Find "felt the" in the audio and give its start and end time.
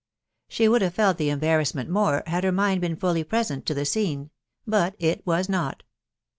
0.91-1.29